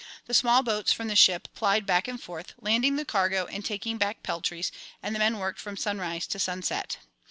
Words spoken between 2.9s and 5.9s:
the cargo and taking back peltries, and the men worked from